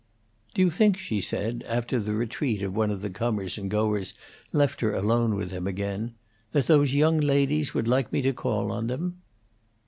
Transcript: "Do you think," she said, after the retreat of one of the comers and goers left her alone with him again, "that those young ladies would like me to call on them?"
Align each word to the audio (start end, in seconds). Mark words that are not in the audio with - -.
"Do 0.55 0.63
you 0.63 0.71
think," 0.71 0.97
she 0.97 1.21
said, 1.21 1.63
after 1.67 1.99
the 1.99 2.15
retreat 2.15 2.63
of 2.63 2.75
one 2.75 2.89
of 2.89 3.03
the 3.03 3.09
comers 3.11 3.59
and 3.59 3.69
goers 3.69 4.15
left 4.51 4.81
her 4.81 4.95
alone 4.95 5.35
with 5.35 5.51
him 5.51 5.67
again, 5.67 6.15
"that 6.53 6.65
those 6.65 6.95
young 6.95 7.19
ladies 7.19 7.75
would 7.75 7.87
like 7.87 8.11
me 8.11 8.23
to 8.23 8.33
call 8.33 8.71
on 8.71 8.87
them?" 8.87 9.21